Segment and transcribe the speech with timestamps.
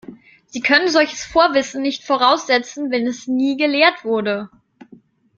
[0.47, 4.49] Sie können solches Vorwissen nicht voraussetzen, wenn es nie gelehrt wurde.